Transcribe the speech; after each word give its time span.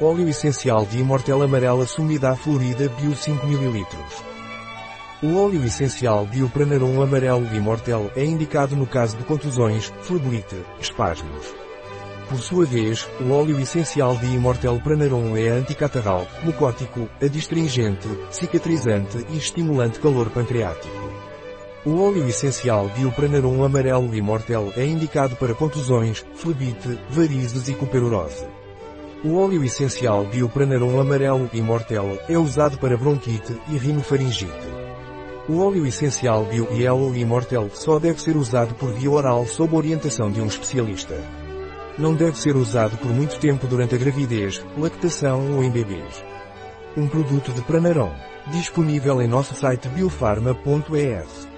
Óleo 0.00 0.28
essencial 0.28 0.84
de 0.84 0.98
Imortel 0.98 1.40
amarela 1.40 1.86
sumida 1.86 2.34
florida 2.34 2.88
Bio 2.98 3.14
5 3.14 3.46
ml. 3.46 3.86
O 5.22 5.36
óleo 5.36 5.64
essencial 5.64 6.26
Biopranarum 6.26 7.00
amarelo 7.00 7.46
de 7.46 7.56
Imortel 7.56 8.10
é 8.16 8.24
indicado 8.24 8.74
no 8.74 8.88
caso 8.88 9.16
de 9.16 9.22
contusões, 9.22 9.92
flebite, 10.02 10.56
espasmos. 10.80 11.54
Por 12.28 12.40
sua 12.40 12.64
vez, 12.66 13.08
o 13.20 13.30
óleo 13.30 13.60
essencial 13.60 14.16
de 14.16 14.26
Imortel 14.26 14.80
Pranarum 14.82 15.36
é 15.36 15.50
anticatarral, 15.50 16.26
mucótico, 16.42 17.08
adstringente, 17.22 18.08
cicatrizante 18.30 19.24
e 19.30 19.36
estimulante 19.36 20.00
calor 20.00 20.28
pancreático. 20.30 20.92
O 21.86 22.02
óleo 22.02 22.26
essencial 22.26 22.88
Biopranarum 22.96 23.62
amarelo 23.62 24.12
Imortel 24.12 24.72
é 24.76 24.84
indicado 24.84 25.36
para 25.36 25.54
contusões, 25.54 26.26
flebite, 26.34 26.98
varizes 27.10 27.68
e 27.68 27.74
cuperurose. 27.74 28.63
O 29.24 29.38
óleo 29.38 29.64
essencial 29.64 30.26
Biopranarum 30.26 31.00
amarelo 31.00 31.48
Imortel 31.54 32.18
é 32.28 32.36
usado 32.36 32.76
para 32.76 32.94
bronquite 32.94 33.58
e 33.70 33.78
rinofaringite. 33.78 34.52
O 35.48 35.60
óleo 35.60 35.86
essencial 35.86 36.44
Bio 36.44 36.68
Yellow 36.70 37.14
Immortel 37.16 37.70
só 37.72 37.98
deve 37.98 38.20
ser 38.20 38.36
usado 38.36 38.74
por 38.74 38.92
via 38.92 39.10
oral 39.10 39.46
sob 39.46 39.74
orientação 39.74 40.30
de 40.30 40.42
um 40.42 40.46
especialista. 40.46 41.18
Não 41.98 42.14
deve 42.14 42.36
ser 42.36 42.54
usado 42.54 42.98
por 42.98 43.10
muito 43.10 43.40
tempo 43.40 43.66
durante 43.66 43.94
a 43.94 43.98
gravidez, 43.98 44.62
lactação 44.76 45.56
ou 45.56 45.64
em 45.64 45.70
bebês. 45.70 46.22
Um 46.94 47.08
produto 47.08 47.50
de 47.50 47.62
Pranarom. 47.62 48.12
Disponível 48.52 49.22
em 49.22 49.26
nosso 49.26 49.54
site 49.54 49.88
biofarma.es. 49.88 51.53